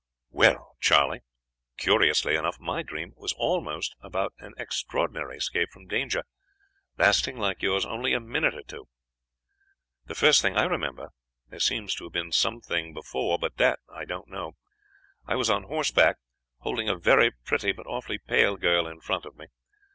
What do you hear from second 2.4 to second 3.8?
my dream was also